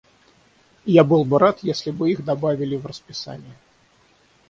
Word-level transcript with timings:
Я 0.93 1.03
был 1.03 1.25
бы 1.25 1.37
рад, 1.37 1.59
если 1.61 1.91
бы 1.91 2.09
их 2.09 2.25
добавили 2.25 2.75
в 2.75 2.87
расписание. 2.87 3.55